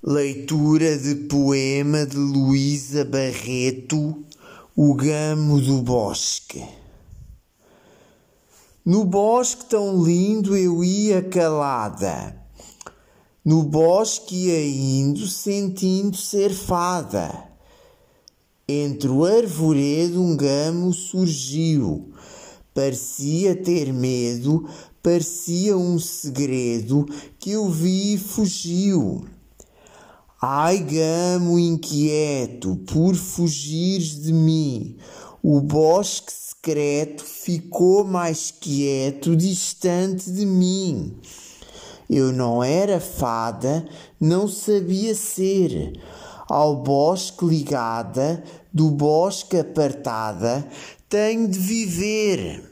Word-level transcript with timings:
Leitura 0.00 0.96
de 0.96 1.26
poema 1.26 2.06
de 2.06 2.16
Luísa 2.16 3.04
Barreto, 3.04 4.24
O 4.76 4.94
Gamo 4.94 5.60
do 5.60 5.82
Bosque. 5.82 6.64
No 8.86 9.04
bosque 9.04 9.64
tão 9.64 10.00
lindo 10.00 10.56
eu 10.56 10.84
ia 10.84 11.20
calada, 11.20 12.40
no 13.44 13.64
bosque 13.64 14.46
ia 14.46 14.64
indo 14.64 15.26
sentindo 15.26 16.16
ser 16.16 16.54
fada. 16.54 17.48
Entre 18.68 19.08
o 19.08 19.24
arvoredo 19.24 20.22
um 20.22 20.36
gamo 20.36 20.94
surgiu, 20.94 22.12
parecia 22.72 23.56
ter 23.56 23.92
medo, 23.92 24.64
parecia 25.02 25.76
um 25.76 25.98
segredo 25.98 27.04
que 27.36 27.50
eu 27.50 27.68
vi 27.68 28.14
e 28.14 28.18
fugiu. 28.18 29.26
Ai, 30.40 30.78
gamo 30.78 31.58
inquieto, 31.58 32.76
por 32.86 33.16
fugires 33.16 34.22
de 34.22 34.32
mim, 34.32 34.96
o 35.42 35.60
bosque 35.60 36.32
secreto 36.32 37.24
ficou 37.24 38.04
mais 38.04 38.52
quieto, 38.52 39.34
distante 39.34 40.30
de 40.30 40.46
mim. 40.46 41.16
Eu 42.08 42.30
não 42.30 42.62
era 42.62 43.00
fada, 43.00 43.84
não 44.20 44.46
sabia 44.46 45.12
ser, 45.12 46.00
ao 46.48 46.84
bosque 46.84 47.44
ligada, 47.44 48.40
do 48.72 48.92
bosque 48.92 49.56
apartada, 49.56 50.64
tenho 51.08 51.48
de 51.48 51.58
viver. 51.58 52.67